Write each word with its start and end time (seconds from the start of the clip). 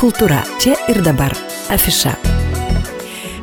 Kultūra 0.00 0.40
čia 0.56 0.72
ir 0.88 1.04
dabar. 1.04 1.28
Afiša. 1.68 2.16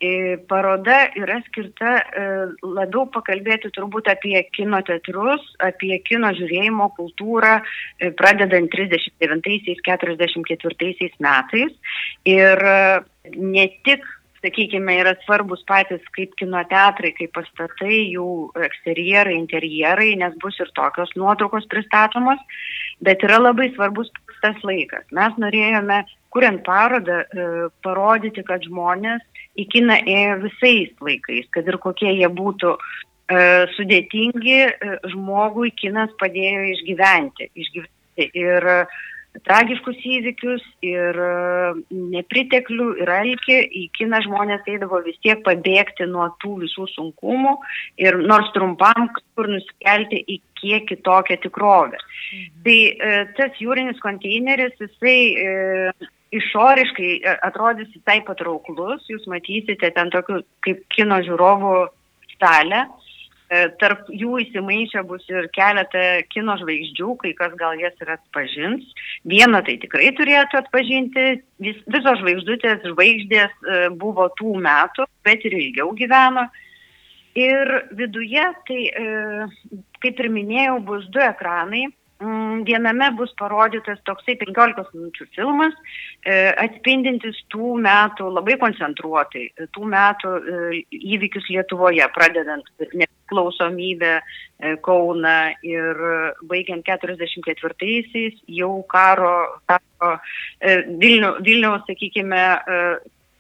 Ir 0.00 0.40
paroda 0.48 1.12
yra 1.20 1.42
skirta 1.44 2.00
e, 2.00 2.02
labiau 2.64 3.04
pakalbėti 3.12 3.68
turbūt 3.76 4.08
apie 4.08 4.40
kino 4.56 4.80
teatrus, 4.86 5.42
apie 5.60 6.00
kino 6.06 6.30
žiūrėjimo 6.38 6.86
kultūrą, 6.96 7.60
e, 7.60 7.62
pradedant 8.16 8.72
39-44 8.72 11.20
metais. 11.20 11.72
Ir 12.24 12.56
e, 12.56 13.04
ne 13.36 13.68
tik 13.84 14.00
sakykime, 14.44 14.96
yra 15.02 15.14
svarbus 15.24 15.62
patys 15.68 16.04
kaip 16.16 16.32
kino 16.40 16.62
teatrai, 16.70 17.12
kaip 17.16 17.32
pastatai, 17.36 17.98
jų 18.14 18.28
eksterjerai, 18.68 19.36
interjerai, 19.38 20.14
nes 20.20 20.36
bus 20.42 20.58
ir 20.62 20.70
tokios 20.76 21.12
nuotraukos 21.18 21.68
pristatomos, 21.70 22.40
bet 23.04 23.24
yra 23.26 23.40
labai 23.40 23.70
svarbus 23.74 24.10
tas 24.40 24.56
laikas. 24.64 25.04
Mes 25.16 25.36
norėjome, 25.40 26.00
kuriant 26.32 26.62
parodą, 26.64 27.20
e, 27.24 27.68
parodyti, 27.84 28.44
kad 28.46 28.64
žmonės 28.64 29.22
į 29.60 29.66
kiną 29.74 30.00
ėjo 30.08 30.40
visais 30.46 30.90
laikais, 31.04 31.48
kad 31.52 31.68
ir 31.68 31.76
kokie 31.82 32.12
jie 32.14 32.28
būtų 32.32 32.74
e, 32.76 33.40
sudėtingi, 33.76 34.60
e, 34.70 34.98
žmogui 35.12 35.74
kinas 35.76 36.12
padėjo 36.22 36.66
išgyventi. 36.74 37.50
išgyventi. 37.54 38.30
Ir 38.36 38.66
tragiškus 39.46 39.98
įvykius 40.10 40.62
ir 40.84 41.18
nepriteklių 41.90 42.88
ir 43.02 43.12
alkį, 43.14 43.58
į 43.80 43.82
kiną 43.96 44.20
žmonės 44.26 44.66
eidavo 44.70 45.00
vis 45.06 45.18
tiek 45.24 45.42
pabėgti 45.46 46.08
nuo 46.10 46.26
tų 46.42 46.56
visų 46.64 46.88
sunkumų 46.94 47.56
ir 48.02 48.18
nors 48.24 48.50
trumpam 48.56 49.08
kažkur 49.14 49.50
nusikelti 49.54 50.22
į 50.26 50.40
kiek 50.60 50.88
kitokią 50.90 51.38
tikrovę. 51.42 51.98
Mhm. 52.00 52.48
Tai 52.64 52.78
e, 52.78 53.20
tas 53.38 53.60
jūrinis 53.62 54.00
konteineris, 54.02 54.74
jisai 54.82 55.18
e, 55.40 55.52
išoriškai 56.36 57.12
e, 57.18 57.36
atrodys 57.46 57.90
visai 57.94 58.20
patrauklus, 58.26 59.06
jūs 59.10 59.26
matysite 59.30 59.92
ten 59.96 60.12
tokių 60.14 60.42
kaip 60.66 60.84
kino 60.94 61.20
žiūrovų 61.26 61.76
salę. 62.36 62.86
Tarp 63.80 64.06
jų 64.14 64.36
įsimaišę 64.44 65.02
bus 65.08 65.24
ir 65.26 65.48
keletą 65.56 66.02
kino 66.30 66.54
žvaigždžių, 66.60 67.14
kai 67.18 67.32
kas 67.34 67.56
gal 67.58 67.80
jas 67.82 67.96
ir 67.98 68.12
atpažins. 68.14 68.84
Vieną 69.26 69.64
tai 69.66 69.74
tikrai 69.82 70.12
turėtų 70.14 70.60
atpažinti, 70.60 71.24
Vis, 71.60 71.76
visos 71.92 72.16
žvaigždutės, 72.22 72.86
žvaigždės 72.88 73.56
buvo 74.00 74.30
tų 74.38 74.54
metų, 74.64 75.04
bet 75.26 75.42
ir 75.44 75.58
ilgiau 75.58 75.90
gyveno. 75.98 76.46
Ir 77.36 77.68
viduje, 77.98 78.42
tai, 78.66 78.80
e, 78.88 79.74
kaip 80.02 80.22
ir 80.24 80.28
minėjau, 80.32 80.80
bus 80.82 81.04
du 81.14 81.20
ekranai. 81.22 81.84
Mm, 82.20 82.64
viename 82.68 83.06
bus 83.16 83.30
parodytas 83.38 84.00
toksai 84.04 84.34
15 84.36 84.90
minučių 84.92 85.26
filmas, 85.36 85.76
e, 86.20 86.34
atspindintis 86.64 87.38
tų 87.48 87.78
metų, 87.80 88.26
labai 88.36 88.58
koncentruotai, 88.60 89.46
tų 89.72 89.86
metų 89.94 90.32
e, 90.36 90.82
įvykius 91.16 91.48
Lietuvoje, 91.48 92.04
pradedant 92.12 92.68
nepriklausomybę 93.30 94.20
Kauną 94.82 95.54
ir 95.62 95.96
baigiant 96.44 96.84
44-aisiais 96.84 98.34
jau 98.46 98.82
karo, 98.88 99.60
karo 99.66 100.18
Vilnių, 100.60 101.40
Vilniaus, 101.44 101.86
sakykime, 101.86 102.42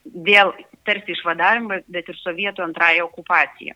vėl 0.04 0.54
tarsi 0.84 1.12
išvadavimą, 1.12 1.82
bet 1.88 2.08
ir 2.08 2.16
sovietų 2.16 2.64
antrąją 2.64 3.04
okupaciją. 3.04 3.74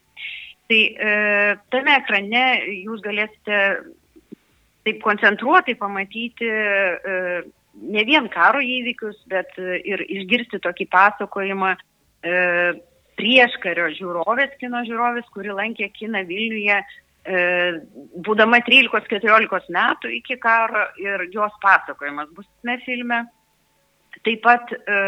Tai 0.69 0.81
e, 0.81 1.59
tame 1.69 1.99
ekrane 1.99 2.45
jūs 2.87 3.03
galėsite 3.05 3.59
taip 4.85 5.03
koncentruotai 5.05 5.75
pamatyti 5.77 6.49
e, 6.49 7.43
ne 7.85 8.05
vien 8.09 8.31
karo 8.33 8.63
įvykius, 8.65 9.21
bet 9.29 9.53
ir 9.61 10.01
išgirsti 10.09 10.63
tokį 10.65 10.89
pasakojimą 10.89 11.75
e, 11.75 12.33
prieškario 13.19 13.89
žiūrovės, 13.99 14.59
kino 14.61 14.83
žiūrovės, 14.87 15.31
kuri 15.35 15.55
lankė 15.55 15.91
kiną 15.95 16.25
Vilniuje, 16.29 16.81
e, 16.81 17.39
būdama 18.27 18.61
13-14 18.67 19.73
metų 19.75 20.13
iki 20.19 20.39
karo 20.43 20.87
ir 21.01 21.27
jos 21.35 21.55
pasakojimas 21.63 22.31
bus 22.35 22.49
tame 22.61 22.79
filme. 22.85 23.25
Taip 24.25 24.43
pat 24.45 24.71
e, 24.75 24.99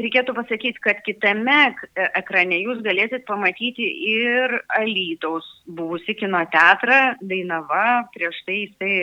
reikėtų 0.00 0.34
pasakyti, 0.34 0.82
kad 0.82 1.02
kitame 1.06 1.58
e, 1.70 2.08
ekrane 2.20 2.60
jūs 2.62 2.82
galėsit 2.86 3.26
pamatyti 3.28 3.86
ir 4.10 4.58
Alytaus 4.80 5.46
buvusi 5.66 6.16
kino 6.18 6.42
teatrą 6.52 7.00
Dainava, 7.22 8.06
prieš 8.14 8.42
tai 8.46 8.62
jisai 8.64 8.94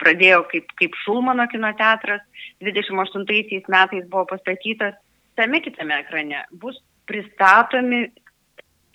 pradėjo 0.00 0.44
kaip, 0.52 0.72
kaip 0.80 0.96
Šulmano 1.04 1.48
kino 1.52 1.72
teatras, 1.76 2.24
28 2.64 3.68
metais 3.68 4.08
buvo 4.08 4.28
pastatytas. 4.32 4.96
Tame 5.38 5.60
kitame 5.62 6.00
ekrane 6.02 6.40
bus 6.58 6.80
pristatomi 7.08 8.06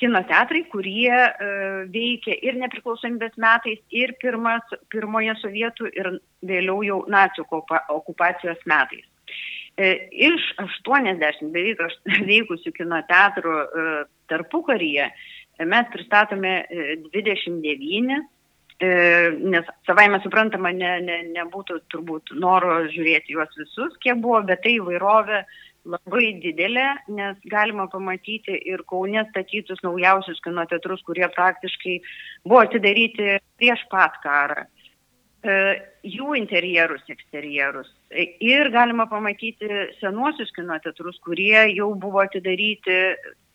kino 0.01 0.19
teatrai, 0.27 0.65
kurie 0.71 1.13
e, 1.13 1.49
veikia 1.93 2.35
ir 2.43 2.57
nepriklausomybės 2.59 3.37
metais, 3.39 3.79
ir 3.93 4.15
pirmas, 4.21 4.75
pirmoje 4.91 5.35
sovietų, 5.39 5.89
ir 5.95 6.09
vėliau 6.43 6.81
jau 6.83 6.99
nacijų 7.13 7.45
okupacijos 7.93 8.63
metais. 8.69 9.05
E, 9.73 9.93
iš 10.11 10.43
80 10.61 11.49
beveik 11.53 11.79
veikusių 12.31 12.73
kino 12.75 12.99
teatrų 13.09 13.55
e, 13.63 13.87
tarpukaryje 14.29 15.07
e, 15.09 15.65
mes 15.65 15.89
pristatome 15.93 16.59
29, 17.09 18.21
nes 18.83 19.67
savai 19.87 20.09
mes 20.11 20.23
suprantama, 20.25 20.73
ne, 20.75 20.89
ne, 21.05 21.17
nebūtų 21.37 21.77
turbūt 21.93 22.33
noro 22.35 22.81
žiūrėti 22.91 23.31
juos 23.37 23.53
visus, 23.55 23.93
kiek 24.03 24.17
buvo, 24.19 24.41
bet 24.49 24.59
tai 24.65 24.73
įvairovė 24.75 25.43
labai 25.85 26.33
didelė, 26.43 26.85
nes 27.11 27.39
galima 27.51 27.87
pamatyti 27.91 28.55
ir 28.69 28.85
Kaune 28.89 29.25
statytus 29.29 29.81
naujausius 29.83 30.39
kino 30.43 30.63
teatrus, 30.69 31.03
kurie 31.07 31.27
praktiškai 31.35 31.97
buvo 32.45 32.61
atidaryti 32.63 33.37
prieš 33.59 33.83
pat 33.91 34.15
karą. 34.23 34.63
E, 35.43 35.55
jų 36.07 36.37
interjerus, 36.39 37.03
eksterjerus. 37.11 37.89
Ir 38.39 38.69
galima 38.71 39.09
pamatyti 39.11 39.67
senuosius 39.99 40.53
kino 40.55 40.77
teatrus, 40.83 41.17
kurie 41.25 41.65
jau 41.73 41.89
buvo 41.99 42.21
atidaryti 42.23 42.95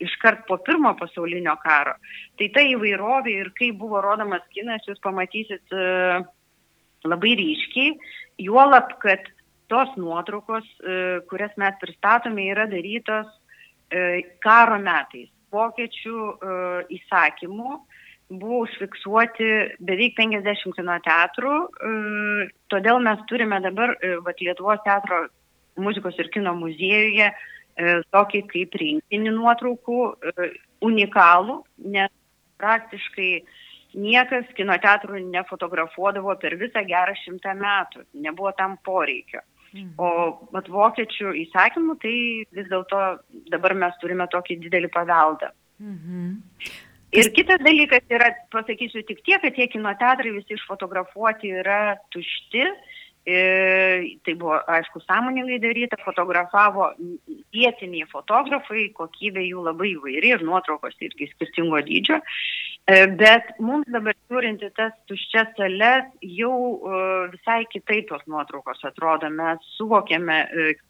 iškart 0.05 0.45
po 0.45 0.59
pirmo 0.61 0.93
pasaulinio 0.99 1.55
karo. 1.63 1.95
Tai 2.37 2.49
ta 2.53 2.61
įvairovė 2.61 3.33
ir 3.41 3.49
kaip 3.57 3.79
buvo 3.81 4.03
rodomas 4.05 4.45
kinas, 4.53 4.85
jūs 4.85 5.01
pamatysit 5.01 5.73
e, 5.73 6.21
labai 7.09 7.33
ryškiai, 7.41 7.97
juolab, 8.45 8.93
kad 9.01 9.25
tos 9.71 9.93
nuotraukos, 9.97 10.67
e, 10.81 11.19
kurias 11.29 11.55
mes 11.61 11.77
pristatome, 11.81 12.49
yra 12.53 12.67
darytos 12.69 13.29
karo 14.43 14.75
metais, 14.77 15.31
vokiečių 15.49 16.17
įsakymų 16.93 17.79
buvo 18.29 18.59
užfiksuoti 18.63 19.47
beveik 19.81 20.15
50 20.17 20.75
kino 20.77 20.97
teatrų, 21.05 21.53
e, 21.65 21.93
todėl 22.69 23.01
mes 23.01 23.21
turime 23.29 23.59
dabar 23.63 23.95
e, 23.97 24.17
vat, 24.25 24.41
Lietuvos 24.41 24.81
teatro 24.85 25.25
muzikos 25.81 26.17
ir 26.21 26.29
kino 26.33 26.53
muziejuje 26.57 27.25
e, 27.25 27.33
tokį 28.13 28.43
kaip 28.51 28.77
rinkinį 28.81 29.33
nuotraukų, 29.33 29.99
unikalų, 30.85 31.57
nes 31.95 32.13
praktiškai 32.61 33.31
niekas 33.97 34.51
kino 34.57 34.77
teatrų 34.77 35.23
nefotografuodavo 35.31 36.35
per 36.41 36.59
visą 36.59 36.85
gerą 36.85 37.15
šimtą 37.23 37.55
metų, 37.57 38.05
nebuvo 38.13 38.53
tam 38.57 38.77
poreikio. 38.85 39.41
Mhm. 39.73 39.95
O 39.97 40.49
mat 40.55 40.69
vokiečių 40.71 41.33
įsakymų, 41.45 41.97
tai 42.01 42.13
vis 42.57 42.69
dėlto 42.71 43.01
dabar 43.53 43.75
mes 43.77 43.97
turime 44.01 44.27
tokį 44.31 44.59
didelį 44.65 44.91
paveldą. 44.93 45.51
Mhm. 45.79 46.37
Ir 47.19 47.31
kitas 47.33 47.61
dalykas 47.65 48.05
yra, 48.13 48.29
pasakysiu 48.53 49.01
tik 49.01 49.23
tiek, 49.25 49.41
kad 49.41 49.55
tie 49.55 49.65
kino 49.67 49.89
teatrai 49.97 50.33
visi 50.35 50.53
išfotografuoti 50.53 51.49
yra 51.61 51.97
tušti, 52.13 52.65
E, 52.65 52.88
tai 54.25 54.33
buvo, 54.39 54.57
aišku, 54.71 55.01
sąmoningai 55.05 55.59
daryta, 55.61 55.99
fotografavo 56.03 56.89
vietiniai 57.53 58.07
fotografai, 58.11 58.87
kokybė 58.97 59.43
jų 59.45 59.65
labai 59.67 59.93
įvairi 59.95 60.33
ir 60.35 60.45
nuotraukos 60.47 60.97
irgi 61.05 61.29
skirtingo 61.33 61.81
dydžio. 61.85 62.19
E, 62.89 63.05
bet 63.19 63.51
mums 63.61 63.89
dabar 63.93 64.17
žiūrinti 64.31 64.71
tas 64.77 64.93
tuščias 65.11 65.51
sales, 65.57 66.07
jau 66.39 66.53
e, 66.75 67.01
visai 67.35 67.63
kitaip 67.73 68.09
tos 68.09 68.23
nuotraukos 68.27 68.81
atrodo. 68.89 69.29
Mes 69.29 69.73
suvokėme, 69.77 70.39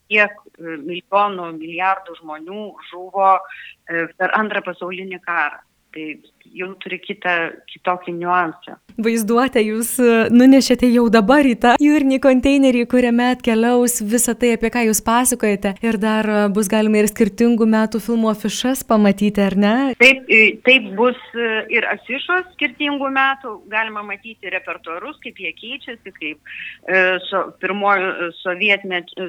kiek 0.10 0.36
milijonų, 0.60 1.50
milijardų 1.60 2.20
žmonių 2.22 2.68
žuvo 2.92 3.34
per 3.90 4.38
antrą 4.38 4.64
pasaulinį 4.66 5.20
karą 5.26 5.60
tai 5.94 6.10
jau 6.56 6.70
turi 6.82 7.00
kitą, 7.02 7.36
kitokį 7.70 8.14
niuansą. 8.18 8.76
Vaizduotę 9.00 9.62
jūs 9.64 9.94
e, 10.02 10.14
nunešėte 10.34 10.90
jau 10.90 11.06
dabar 11.14 11.48
į 11.48 11.56
tą 11.62 11.76
jūrinį 11.80 12.20
konteinerį, 12.24 12.84
kuriame 12.92 13.30
atkeliaus 13.36 14.00
visą 14.02 14.36
tai, 14.40 14.56
apie 14.58 14.72
ką 14.74 14.84
jūs 14.90 15.02
pasakojate. 15.06 15.76
Ir 15.86 16.00
dar 16.02 16.28
e, 16.28 16.40
bus 16.56 16.70
galima 16.72 17.00
ir 17.00 17.10
skirtingų 17.12 17.68
metų 17.70 18.02
filmų 18.04 18.32
afišas 18.34 18.84
pamatyti, 18.90 19.44
ar 19.46 19.56
ne? 19.60 19.76
Taip, 20.02 20.28
taip 20.68 20.90
bus 21.00 21.20
e, 21.38 21.48
ir 21.78 21.88
afišos 21.94 22.52
skirtingų 22.58 23.12
metų. 23.16 23.56
Galima 23.72 24.04
matyti 24.08 24.52
repertuarus, 24.52 25.22
kaip 25.24 25.40
jie 25.40 25.54
keičiasi, 25.56 26.16
kaip 26.18 26.54
e, 26.90 27.06
so, 27.30 27.46
pirmojo 27.62 28.34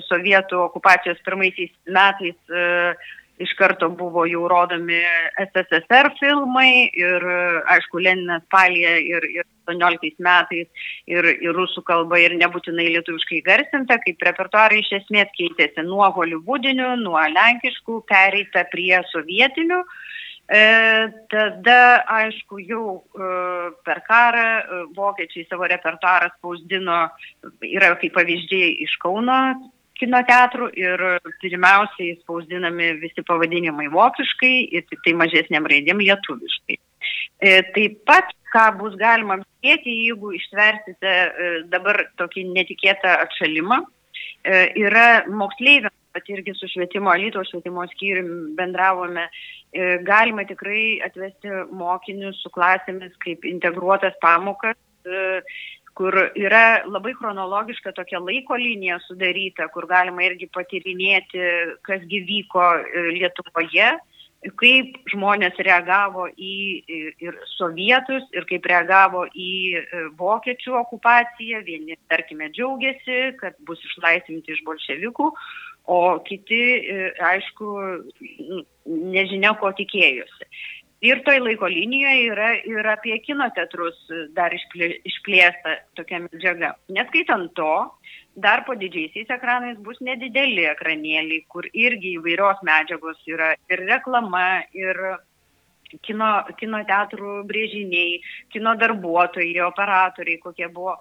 sovietų 0.08 0.64
okupacijos 0.66 1.20
pirmaisiais 1.26 1.72
metais 1.86 2.36
e, 2.50 2.94
iš 3.40 3.54
karto 3.58 3.88
buvo 3.96 4.26
jau 4.28 4.44
rodomi 4.50 4.98
SSSR 5.40 6.10
filmai 6.18 6.90
ir, 6.92 7.24
aišku, 7.72 8.02
Leninas 8.04 8.44
palė 8.52 8.98
ir, 9.06 9.26
ir 9.32 9.48
18 9.70 10.20
metais 10.24 10.68
ir, 11.10 11.30
ir 11.30 11.56
rusų 11.56 11.82
kalba 11.86 12.20
ir 12.20 12.36
nebūtinai 12.40 12.90
lietuviškai 12.96 13.42
garsinta, 13.46 14.00
kaip 14.04 14.22
repertuarai 14.28 14.82
iš 14.82 14.92
esmės 15.00 15.32
keitėsi 15.38 15.84
nuo 15.86 16.08
holivudinių, 16.16 16.94
nuo 17.04 17.20
lenkiškų, 17.36 18.02
pereita 18.10 18.66
prie 18.72 18.96
sovietinių. 19.12 19.82
E, 20.50 20.62
tada, 21.30 21.80
aišku, 22.10 22.58
jau 22.66 22.84
e, 22.98 23.26
per 23.86 24.00
karą 24.08 24.46
e, 24.58 24.78
vokiečiai 24.96 25.46
savo 25.46 25.68
repertuarą 25.70 26.32
spausdino, 26.32 27.04
yra 27.70 27.92
kaip 28.00 28.16
pavyzdžiai 28.16 28.72
iš 28.82 28.96
Kauno 29.04 29.36
kino 30.00 30.20
teatrų 30.26 30.70
ir 30.80 31.02
pirmiausiai 31.42 32.16
spausdinami 32.22 32.94
visi 33.02 33.24
pavadinimai 33.26 33.88
vokiškai 33.92 34.54
ir 34.76 34.86
tik 34.88 35.04
tai 35.04 35.14
mažesniam 35.20 35.68
raidėm 35.70 36.00
lietuviškai. 36.02 36.78
E, 37.40 37.60
taip 37.74 38.02
pat, 38.08 38.34
ką 38.52 38.66
bus 38.80 38.96
galima 39.00 39.38
spėti, 39.40 39.94
jeigu 40.08 40.34
ištversite 40.36 41.12
e, 41.12 41.52
dabar 41.72 42.02
tokį 42.20 42.44
netikėtą 42.50 43.14
atšalimą, 43.26 43.80
e, 44.44 44.66
yra 44.82 45.24
moksleiviams, 45.28 45.96
pat 46.16 46.28
irgi 46.32 46.56
su 46.58 46.68
švietimo, 46.68 47.12
Alyto 47.12 47.44
švietimo 47.46 47.84
skyriumi 47.92 48.56
bendravome, 48.58 49.28
galima 50.02 50.42
tikrai 50.42 50.98
atvesti 51.06 51.60
mokinius 51.78 52.40
su 52.42 52.50
klasėmis 52.50 53.12
kaip 53.22 53.44
integruotas 53.46 54.16
pamokas 54.18 54.74
kur 55.98 56.14
yra 56.38 56.82
labai 56.86 57.12
chronologiška 57.18 57.92
tokia 57.96 58.20
laiko 58.22 58.56
linija 58.56 59.00
sudaryta, 59.06 59.68
kur 59.74 59.88
galima 59.90 60.24
irgi 60.26 60.48
patirinėti, 60.54 61.42
kas 61.86 62.04
gyvyko 62.10 62.66
e, 62.80 63.04
Lietuvoje, 63.16 63.90
kaip 64.60 64.94
žmonės 65.12 65.58
reagavo 65.60 66.26
į 66.32 66.54
ir 67.20 67.36
sovietus, 67.58 68.24
ir 68.32 68.46
kaip 68.48 68.68
reagavo 68.70 69.26
į 69.34 69.52
e, 69.76 70.04
vokiečių 70.20 70.78
okupaciją. 70.80 71.60
Vieni, 71.66 71.98
tarkime, 72.08 72.48
džiaugiasi, 72.54 73.36
kad 73.42 73.58
bus 73.68 73.82
išlaisvinti 73.90 74.56
iš 74.56 74.64
bolševikų, 74.64 75.28
o 75.92 76.00
kiti, 76.24 76.62
e, 76.80 77.10
aišku, 77.32 77.74
nežinia, 78.86 79.52
ko 79.60 79.74
tikėjosi. 79.76 80.48
Ir 81.00 81.22
toj 81.24 81.38
laiko 81.40 81.68
linijoje 81.72 82.24
yra 82.28 82.48
ir 82.68 82.86
apie 82.92 83.14
kino 83.24 83.46
teatrus 83.56 83.96
dar 84.36 84.52
išplėsta 84.52 85.78
tokia 85.96 86.18
medžiaga. 86.26 86.74
Neskaitant 86.92 87.54
to, 87.56 87.72
dar 88.36 88.66
po 88.66 88.76
didžiaisiais 88.76 89.32
ekranais 89.32 89.78
bus 89.86 89.96
nedideli 90.04 90.66
ekranėliai, 90.68 91.46
kur 91.48 91.64
irgi 91.72 92.18
įvairios 92.18 92.60
medžiagos 92.68 93.24
yra 93.32 93.54
ir 93.72 93.84
reklama, 93.88 94.44
ir 94.76 95.00
kino, 96.04 96.30
kino 96.60 96.82
teatrų 96.92 97.40
brėžiniai, 97.48 98.20
kino 98.52 98.76
darbuotojai, 98.82 99.56
operatoriai, 99.70 100.42
kokie 100.44 100.68
buvo 100.68 100.98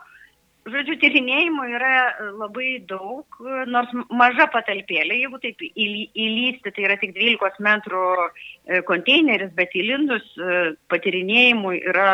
Žodžiu, 0.68 0.98
tyrinėjimų 1.00 1.66
yra 1.72 1.94
e, 2.10 2.30
labai 2.36 2.70
daug, 2.90 3.38
nors 3.72 3.92
maža 4.12 4.50
patalpėlė, 4.52 5.22
jeigu 5.24 5.40
taip 5.42 5.64
įlysti, 5.64 6.74
tai 6.76 6.86
yra 6.86 6.98
tik 7.00 7.14
12 7.16 7.64
metrų 7.64 8.06
e, 8.20 8.82
konteineris, 8.88 9.54
bet 9.56 9.76
įlindus 9.80 10.26
e, 10.36 10.60
patyrinėjimų 10.92 11.76
yra 11.80 12.10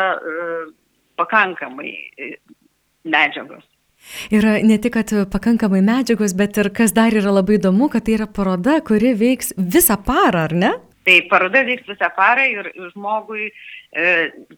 pakankamai 1.18 1.90
medžiagos. 3.08 3.64
Yra 4.30 4.60
ne 4.62 4.76
tik, 4.78 4.94
kad 4.94 5.10
pakankamai 5.32 5.82
medžiagos, 5.82 6.36
bet 6.38 6.58
ir 6.60 6.70
kas 6.76 6.94
dar 6.94 7.16
yra 7.16 7.32
labai 7.34 7.58
įdomu, 7.58 7.90
kad 7.90 8.06
tai 8.06 8.14
yra 8.20 8.28
paroda, 8.30 8.78
kuri 8.86 9.16
veiks 9.18 9.56
visą 9.58 9.98
parą, 10.06 10.46
ar 10.46 10.54
ne? 10.54 10.72
Tai 11.06 11.16
paroda 11.30 11.62
vyks 11.62 11.86
visą 11.86 12.08
parą 12.16 12.44
ir 12.50 12.68
žmogui 12.90 13.44
e, 13.46 14.06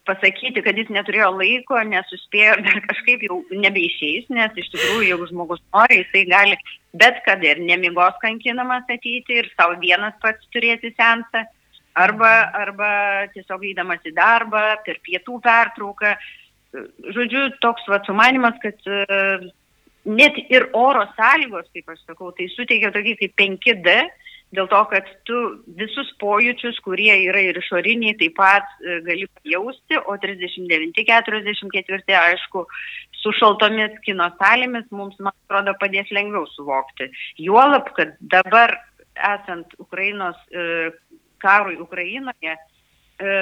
pasakyti, 0.09 0.63
kad 0.65 0.77
jis 0.79 0.89
neturėjo 0.89 1.29
laiko, 1.35 1.77
nesuspėjo 1.91 2.55
ir 2.57 2.63
dar 2.65 2.81
kažkaip 2.87 3.25
jau 3.27 3.37
nebeišeis, 3.53 4.31
nes 4.33 4.57
iš 4.57 4.71
tikrųjų, 4.73 5.03
jeigu 5.11 5.29
žmogus 5.29 5.61
nori, 5.75 6.01
jisai 6.01 6.25
gali 6.31 6.57
bet 6.97 7.21
kada 7.27 7.51
ir 7.51 7.61
nemigos 7.61 8.17
kankinamas 8.23 8.89
ateiti 8.89 9.37
ir 9.43 9.51
savo 9.53 9.77
vienas 9.83 10.17
pats 10.23 10.49
turėti 10.53 10.89
sensą, 10.97 11.45
arba, 11.99 12.31
arba 12.55 12.89
tiesiog 13.33 13.65
eidamas 13.69 14.03
į 14.07 14.13
darbą, 14.17 14.63
per 14.85 14.99
pietų 15.05 15.39
pertrauką. 15.45 16.15
Žodžiu, 17.15 17.45
toks 17.63 17.87
va 17.89 18.01
sumanimas, 18.05 18.57
kad 18.61 18.77
e, 18.85 19.51
net 20.05 20.37
ir 20.49 20.69
oro 20.77 21.07
sąlygos, 21.17 21.69
kaip 21.73 21.89
aš 21.93 22.03
sakau, 22.05 22.31
tai 22.37 22.49
suteikia 22.53 22.93
tokį 22.93 23.15
kaip 23.23 23.33
5D 23.41 23.95
dėl 24.55 24.69
to, 24.71 24.79
kad 24.91 25.09
tu 25.29 25.39
visus 25.77 26.09
pojūčius, 26.21 26.79
kurie 26.85 27.11
yra 27.27 27.41
ir 27.45 27.59
išoriniai, 27.61 28.17
taip 28.19 28.35
pat 28.39 28.65
e, 28.81 28.99
gali 29.05 29.27
pajausti, 29.39 29.99
o 30.01 30.15
39-44, 30.21 32.17
aišku, 32.21 32.65
su 33.21 33.33
šaltomis 33.37 33.99
kino 34.05 34.29
salėmis 34.39 34.87
mums, 34.95 35.19
man 35.19 35.35
atrodo, 35.35 35.75
padės 35.81 36.09
lengviau 36.15 36.47
suvokti. 36.55 37.11
Juolab, 37.41 37.91
kad 37.97 38.15
dabar 38.33 38.77
esant 39.33 39.75
Ukrainos 39.81 40.39
e, 40.49 40.89
karui 41.43 41.77
Ukrainoje, 41.81 42.57
e, 43.19 43.37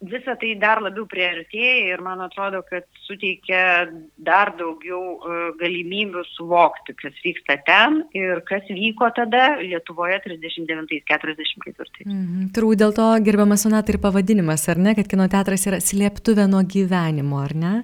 visa 0.00 0.34
tai 0.40 0.54
dar 0.60 0.80
labiau 0.80 1.04
priartėja 1.08 1.92
ir 1.92 2.00
man 2.04 2.22
atrodo, 2.24 2.62
kad 2.68 2.86
suteikia 3.04 3.90
dar 4.16 4.54
daugiau 4.56 5.02
e, 5.20 5.38
galimybių 5.60 6.24
suvokti, 6.32 6.94
kas 7.00 7.18
vyksta 7.24 7.58
ten 7.66 8.00
ir 8.16 8.40
kas 8.48 8.64
vyko 8.70 9.10
tada 9.16 9.60
Lietuvoje 9.60 10.20
39-44. 10.24 12.06
Mhm. 12.06 12.50
Turbūt 12.56 12.80
dėl 12.80 12.96
to 12.96 13.10
gerbiamas 13.26 13.66
sonat 13.66 13.92
ir 13.92 14.00
pavadinimas, 14.00 14.64
ar 14.72 14.80
ne, 14.80 14.96
kad 14.96 15.10
kino 15.10 15.28
teatras 15.28 15.68
yra 15.68 15.82
slėptuvė 15.84 16.48
nuo 16.48 16.64
gyvenimo, 16.64 17.44
ar 17.44 17.56
ne? 17.56 17.76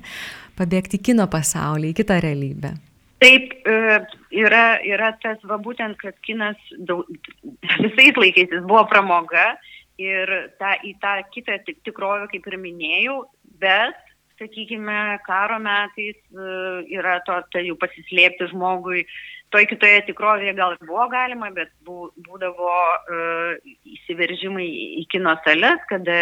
Pabėgti 0.56 1.02
kino 1.04 1.28
pasaulį, 1.28 1.92
į 1.92 1.98
kitą 2.00 2.20
realybę. 2.24 2.72
Taip, 3.20 3.52
e, 3.64 4.00
yra, 4.36 4.64
yra 4.84 5.12
tas, 5.22 5.40
va 5.48 5.56
būtent, 5.60 5.96
kad 6.00 6.16
kinas 6.24 6.56
daug, 6.88 7.04
visais 7.84 8.16
laikais 8.16 8.52
jis 8.52 8.64
buvo 8.64 8.84
pramoga, 8.88 9.54
ir 10.02 10.32
tą, 10.60 10.74
į 10.84 10.96
tą 11.02 11.14
kitą 11.34 11.60
tikrovę, 11.86 12.26
kaip 12.32 12.46
ir 12.50 12.58
minėjau, 12.60 13.20
bet, 13.62 13.96
sakykime, 14.40 15.18
karo 15.24 15.58
metais 15.62 16.16
e, 16.16 16.50
yra 16.96 17.20
to, 17.28 17.38
tai 17.54 17.64
jau 17.68 17.78
pasislėpti 17.80 18.50
žmogui, 18.52 19.06
toj 19.54 19.66
kitoje 19.70 20.02
tikrovėje 20.08 20.52
gal 20.58 20.74
ir 20.74 20.84
buvo 20.84 21.06
galima, 21.12 21.48
bet 21.54 21.70
būdavo 21.86 22.70
uh, 22.74 23.52
įsiveržimai 23.86 24.66
į 25.00 25.04
kino 25.12 25.36
sales, 25.44 25.84
kada 25.90 26.16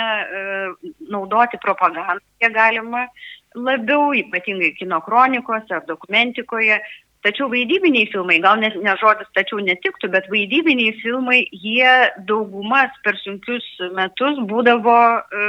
naudoti 1.14 1.58
propagandą, 1.64 2.20
kiek 2.42 2.52
galima 2.58 3.08
labiau, 3.58 4.14
ypatingai 4.14 4.76
kino 4.78 5.00
kronikose 5.06 5.74
ar 5.74 5.86
dokumentikoje, 5.88 6.78
Tačiau 7.26 7.50
vaidybiniai 7.50 8.08
filmai, 8.12 8.38
gal 8.44 8.60
ne, 8.62 8.70
ne 8.86 8.94
žodis 9.02 9.30
tačiau 9.36 9.60
netiktų, 9.64 10.10
bet 10.14 10.28
vaidybiniai 10.30 10.94
filmai, 11.02 11.40
jie 11.52 11.94
daugumas 12.30 12.94
per 13.04 13.18
sunkius 13.24 13.66
metus 13.98 14.38
būdavo 14.52 14.98
e, 15.18 15.48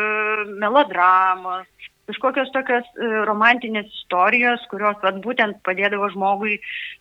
melodramas, 0.62 1.68
kažkokios 2.08 2.50
tokios 2.54 2.86
e, 2.96 3.08
romantinės 3.28 3.88
istorijos, 4.00 4.64
kurios 4.72 4.96
vat, 5.04 5.20
būtent 5.24 5.60
padėdavo 5.66 6.08
žmogui 6.14 6.56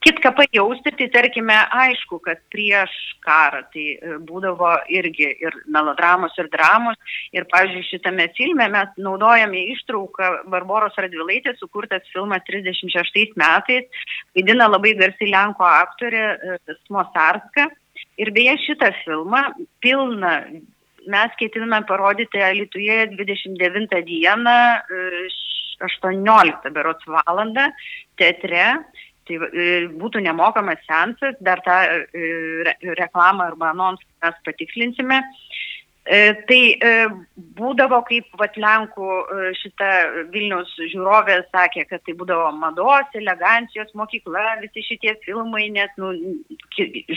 kitką 0.05 0.33
pajausti, 0.37 0.93
tai 0.99 1.07
tarkime, 1.13 1.55
aišku, 1.81 2.19
kad 2.25 2.41
prieš 2.53 2.93
karą 3.25 3.63
tai 3.73 3.85
e, 3.95 4.17
būdavo 4.27 4.73
irgi 4.93 5.29
ir 5.47 5.57
melodramos, 5.71 6.35
ir 6.41 6.51
dramos. 6.53 6.99
Ir, 7.35 7.47
pavyzdžiui, 7.51 7.87
šitame 7.87 8.27
filme 8.37 8.69
mes 8.73 8.93
naudojame 8.99 9.63
ištrauką 9.73 10.31
Barbaros 10.51 10.97
Radvilaitės, 10.99 11.59
sukurtas 11.63 12.07
filmas 12.13 12.43
36 12.49 13.35
metais, 13.39 14.07
vaidina 14.35 14.69
labai 14.69 14.95
garsi 14.99 15.31
Lenko 15.31 15.67
aktorė 15.67 16.25
e, 16.27 16.57
Smosarska. 16.85 17.71
Ir 18.17 18.33
beje, 18.33 18.55
šitą 18.65 18.91
filmą 19.03 19.43
pilną 19.81 20.33
mes 21.07 21.35
ketiname 21.39 21.81
parodyti 21.87 22.41
Lietuvoje 22.59 23.07
29 23.13 24.01
dieną, 24.07 24.57
18 25.79 26.65
e, 26.65 26.71
berots 26.75 27.05
valandą 27.07 27.69
teatre. 28.19 28.65
Tai 29.27 29.39
e, 29.43 29.65
būtų 29.99 30.21
nemokamas 30.23 30.79
sensas, 30.87 31.35
dar 31.43 31.59
tą 31.65 31.77
e, 31.83 32.75
reklamą 32.99 33.49
arba 33.51 33.73
anonsą 33.73 34.07
mes 34.23 34.37
patikslinsime. 34.47 35.21
E, 36.07 36.19
tai 36.47 36.59
e, 36.79 36.91
būdavo, 37.57 37.97
kaip 38.07 38.29
vat 38.39 38.55
Lenkų 38.55 39.07
e, 39.11 39.47
šita 39.59 39.87
Vilnius 40.31 40.69
žiūrovė 40.79 41.41
sakė, 41.49 41.83
kad 41.89 42.05
tai 42.05 42.13
būdavo 42.15 42.45
mados, 42.55 43.09
elegancijos 43.19 43.91
mokykla, 43.97 44.53
visi 44.61 44.85
šitie 44.85 45.17
filmai, 45.25 45.65
nes 45.75 45.91
nu, 45.99 46.13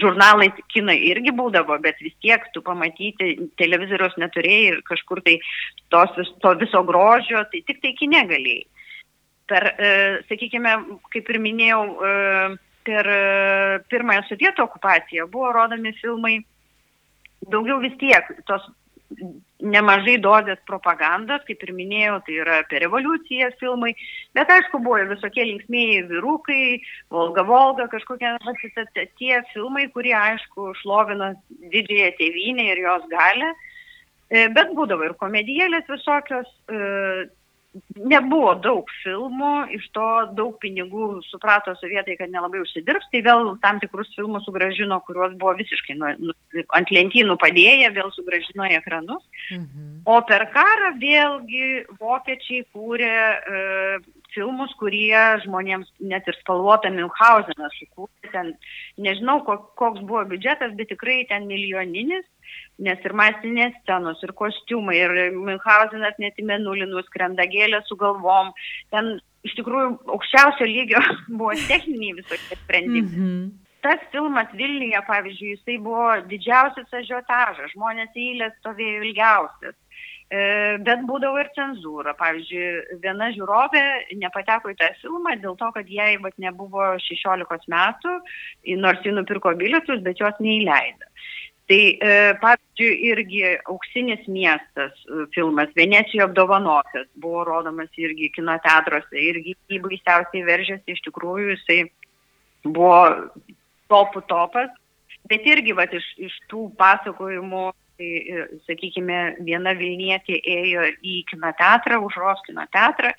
žurnalai 0.00 0.48
kinai 0.74 0.96
irgi 1.12 1.30
būdavo, 1.38 1.76
bet 1.84 2.02
vis 2.02 2.16
tiek 2.24 2.48
tu 2.50 2.64
pamatyti 2.66 3.36
televizoriaus 3.62 4.18
neturėjai 4.18 4.72
ir 4.72 4.82
kažkur 4.90 5.22
tai 5.22 5.36
tos, 5.94 6.18
to 6.42 6.54
viso 6.58 6.82
grožio, 6.90 7.44
tai 7.52 7.62
tik 7.70 7.78
tai 7.84 7.94
kine 7.94 8.24
galėjai. 8.26 8.66
Per, 9.50 9.64
sakykime, 10.30 10.74
kaip 11.10 11.30
ir 11.30 11.38
minėjau, 11.42 11.80
per 12.86 13.08
pirmąją 13.90 14.26
sovietų 14.28 14.62
okupaciją 14.66 15.26
buvo 15.30 15.50
rodomi 15.54 15.90
filmai 15.98 16.36
daugiau 17.50 17.80
vis 17.82 17.96
tiek 17.98 18.30
tos 18.46 18.66
nemažai 19.60 20.16
dozės 20.22 20.60
propagandos, 20.68 21.42
kaip 21.46 21.62
ir 21.66 21.72
minėjau, 21.76 22.18
tai 22.26 22.36
yra 22.42 22.60
apie 22.62 22.80
revoliuciją 22.84 23.50
filmai, 23.60 23.92
bet 24.36 24.52
aišku, 24.54 24.80
buvo 24.84 25.00
ir 25.00 25.10
visokie 25.10 25.44
linksmėjai 25.48 26.04
vyrukai, 26.10 26.62
Volga 27.12 27.44
Volga, 27.48 27.88
kažkokie 27.92 28.36
tie 29.18 29.42
filmai, 29.52 29.88
kurie 29.94 30.14
aišku 30.16 30.72
šlovina 30.82 31.34
didžiąją 31.74 32.14
tėvynę 32.20 32.70
ir 32.70 32.84
jos 32.86 33.04
galę, 33.12 33.52
e, 34.30 34.48
bet 34.54 34.72
būdavo 34.78 35.10
ir 35.10 35.18
komedijėlės 35.20 35.90
visokios, 35.90 36.48
e, 36.70 37.28
nebuvo 37.94 38.54
daug 38.58 38.88
filmų, 39.02 39.52
iš 39.76 39.86
to 39.94 40.06
daug 40.34 40.56
pinigų 40.62 41.20
suprato 41.28 41.74
sovietai, 41.78 42.16
kad 42.18 42.32
nelabai 42.32 42.62
užsidirbs, 42.64 43.06
tai 43.12 43.22
vėl 43.26 43.52
tam 43.62 43.78
tikrus 43.82 44.10
filmus 44.16 44.46
sugražino, 44.48 44.98
kuriuos 45.06 45.36
buvo 45.38 45.54
visiškai 45.60 45.96
nu, 45.98 46.10
nu, 46.18 46.36
ant 46.76 46.90
lentynų 46.94 47.36
padėję, 47.40 47.92
vėl 47.94 48.10
sugražino 48.16 48.66
į 48.70 48.78
ekranus. 48.80 49.22
Mhm. 49.54 50.02
O 50.10 50.18
per 50.26 50.48
karą 50.54 50.94
vėlgi 50.98 51.84
vokiečiai 52.00 52.64
kūrė 52.74 53.14
e, 53.14 53.64
filmus, 54.34 54.74
kurie 54.80 55.22
žmonėms 55.44 55.90
net 56.02 56.26
ir 56.30 56.38
spalvotą 56.40 56.90
Milhauseną 56.94 57.70
sukūrė. 57.78 58.19
Ten, 58.34 58.54
nežinau, 58.98 59.40
koks 59.46 60.02
buvo 60.02 60.24
biudžetas, 60.32 60.76
bet 60.78 60.92
tikrai 60.92 61.24
ten 61.30 61.48
milijoninis 61.50 62.26
nes 62.80 63.02
ir 63.04 63.14
masinės 63.16 63.74
scenos, 63.82 64.20
ir 64.24 64.32
kostiumai, 64.38 64.96
ir 64.98 65.34
Münchhausenas 65.36 66.16
net 66.22 66.38
į 66.40 66.46
menulį 66.48 66.88
nuskrenda 66.90 67.46
gėlę 67.50 67.82
su 67.86 67.98
galvom. 68.00 68.54
Ten 68.94 69.18
iš 69.46 69.56
tikrųjų 69.58 69.96
aukščiausio 70.16 70.68
lygio 70.68 71.02
buvo 71.38 71.52
techniniai 71.68 72.16
visokie 72.20 72.56
sprendimai. 72.62 73.08
Mm 73.08 73.18
-hmm. 73.18 73.50
Tas 73.80 74.00
filmas 74.12 74.48
Vilniuje, 74.52 75.00
pavyzdžiui, 75.06 75.54
jisai 75.54 75.78
buvo 75.80 76.08
didžiausias 76.28 76.90
ažiotažas, 76.98 77.72
žmonės 77.72 78.10
eilės 78.12 78.52
stovėjo 78.58 79.04
ilgiausias. 79.06 79.76
E, 80.30 80.40
bet 80.86 81.00
būdavo 81.08 81.40
ir 81.42 81.48
cenzūra. 81.56 82.14
Pavyzdžiui, 82.18 82.98
viena 83.02 83.32
žiūrovė 83.34 83.82
nepateko 84.20 84.70
į 84.70 84.76
tą 84.78 84.92
filmą 85.00 85.34
dėl 85.42 85.56
to, 85.58 85.70
kad 85.74 85.90
jai 85.90 86.12
vat, 86.22 86.36
nebuvo 86.38 86.92
16 87.02 87.66
metų, 87.74 88.16
nors 88.78 89.02
ji 89.02 89.14
nupirko 89.16 89.56
bilietus, 89.58 89.98
bet 90.06 90.22
jos 90.22 90.38
neįleido. 90.38 91.10
Tai 91.70 91.80
e, 91.82 92.14
pavyzdžiui, 92.42 92.94
irgi 93.10 93.42
Auksinis 93.70 94.22
miestas 94.30 94.94
e, 95.06 95.26
filmas, 95.34 95.74
Venecijoje 95.74 96.24
apdovanotas, 96.28 97.10
buvo 97.22 97.44
rodomas 97.46 97.90
irgi 97.98 98.30
kino 98.34 98.54
teatruose, 98.62 99.14
irgi 99.14 99.54
jį 99.70 99.82
baisiausiai 99.84 100.46
veržėsi, 100.46 100.94
iš 100.94 101.02
tikrųjų 101.06 101.52
jisai 101.56 101.80
buvo 102.66 103.02
topų 103.90 104.24
topas, 104.30 104.70
bet 105.30 105.46
irgi 105.46 105.74
vat, 105.78 105.94
iš, 105.94 106.06
iš 106.22 106.38
tų 106.50 106.68
pasakojimų, 106.78 107.68
tai, 108.00 108.12
e, 108.24 108.46
sakykime, 108.64 109.20
viena 109.44 109.76
Vilnietė 109.76 110.40
ėjo 110.40 110.88
į 111.04 111.20
kino 111.28 111.52
teatrą, 111.60 112.00
užros 112.06 112.40
kino 112.48 112.64
teatrą, 112.72 113.12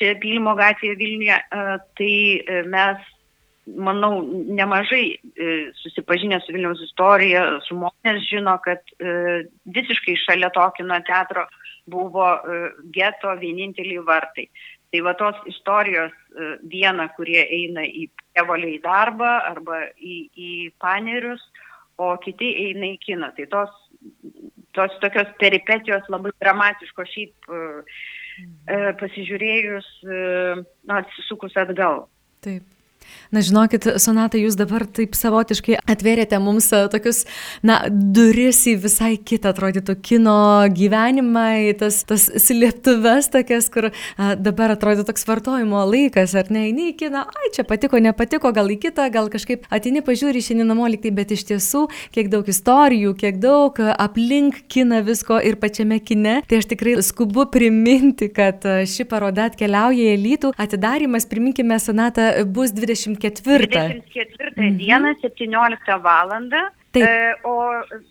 čia 0.00 0.16
Pylimo 0.20 0.56
gatvėje 0.56 0.96
Vilniuje, 1.00 1.36
tai 1.96 2.14
mes 2.68 3.12
manau, 3.66 4.22
nemažai 4.46 5.06
e, 5.14 5.18
susipažinę 5.82 6.38
su 6.44 6.54
Vilniaus 6.54 6.80
istorija 6.86 7.44
žmonės 7.66 8.22
žino, 8.30 8.56
kad 8.64 8.82
e, 8.98 9.46
visiškai 9.74 10.16
šalia 10.22 10.50
to 10.54 10.66
kino 10.78 10.98
teatro 11.06 11.46
buvo 11.90 12.28
e, 12.36 12.60
geto 12.94 13.34
vieninteliai 13.40 14.04
vartai. 14.06 14.48
Tai 14.94 15.02
va 15.02 15.16
tos 15.18 15.38
istorijos 15.50 16.12
viena, 16.70 17.08
kurie 17.16 17.40
eina 17.42 17.82
į 17.82 18.06
prievolę 18.14 18.68
į 18.76 18.82
darbą 18.84 19.32
arba 19.48 19.80
į, 19.98 20.18
į 20.30 20.50
panerius, 20.80 21.42
o 21.98 22.12
kiti 22.22 22.52
eina 22.68 22.92
į 22.92 23.00
kiną. 23.02 23.32
Tai 23.34 23.48
tos, 23.50 23.72
tos 24.76 24.94
tokios 25.02 25.32
peripetijos 25.40 26.06
labai 26.12 26.34
dramatiškos 26.42 27.12
šiaip 27.14 27.50
pasižiūrėjus, 29.00 29.86
na, 30.04 31.00
atsisukus 31.00 31.56
atgal. 31.56 32.04
Taip. 32.44 32.75
Na, 33.34 33.42
žinokit, 33.42 33.86
Sonata, 33.98 34.38
jūs 34.38 34.54
dabar 34.58 34.84
taip 34.86 35.16
savotiškai 35.18 35.80
atvėrėte 35.90 36.38
mums 36.42 36.68
e, 36.74 36.84
tokius, 36.92 37.24
na, 37.66 37.80
duris 37.90 38.60
į 38.70 38.76
visai 38.84 39.16
kitą, 39.18 39.50
atrodytų, 39.50 39.96
kino 40.04 40.36
gyvenimą, 40.70 41.46
į 41.66 41.72
tas, 41.80 41.98
tas 42.06 42.28
slėptuves 42.30 43.30
tokias, 43.34 43.66
kur 43.72 43.88
a, 43.90 44.34
dabar 44.38 44.76
atrodo 44.76 45.02
toks 45.06 45.26
vartojimo 45.26 45.82
laikas, 45.90 46.36
ar 46.38 46.52
ne, 46.54 46.68
eini 46.70 46.92
į 46.92 46.96
kiną, 47.02 47.24
ai, 47.26 47.50
čia 47.56 47.66
patiko, 47.66 47.98
nepatiko, 48.02 48.52
gal 48.54 48.70
į 48.70 48.78
kitą, 48.86 49.08
gal 49.14 49.30
kažkaip 49.32 49.66
atini 49.74 50.04
pažiūri 50.06 50.44
šiandien 50.46 50.70
namo 50.70 50.86
liktai, 50.90 51.10
bet 51.14 51.34
iš 51.34 51.46
tiesų, 51.50 51.86
kiek 52.14 52.30
daug 52.30 52.46
istorijų, 52.50 53.16
kiek 53.18 53.42
daug 53.42 53.80
aplink 53.96 54.62
kiną 54.70 55.02
visko 55.06 55.40
ir 55.42 55.58
pačiame 55.58 55.98
kine, 55.98 56.38
tai 56.46 56.62
aš 56.62 56.70
tikrai 56.70 56.96
skubu 57.02 57.48
priminti, 57.50 58.30
kad 58.30 58.62
ši 58.62 59.08
paroda 59.10 59.50
atkeliauja 59.50 60.14
į 60.14 60.22
Lytų, 60.26 60.54
atidarimas, 60.62 61.26
priminkime, 61.28 61.78
Sonata, 61.82 62.30
bus 62.46 62.72
20. 62.74 62.95
24. 62.96 63.66
24 63.66 64.54
mhm. 64.56 64.76
dieną, 64.80 65.14
17 65.22 65.98
val. 66.02 66.34
Taip. 66.96 67.04
E, 67.04 67.34
o 67.44 67.56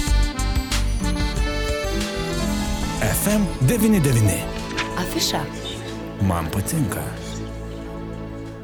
FM 3.02 3.42
99. 3.72 4.36
Afiša. 5.00 5.40
Man 6.28 6.44
patinka. 6.52 7.21